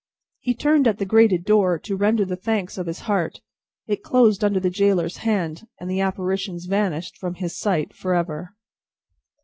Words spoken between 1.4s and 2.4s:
door, to render the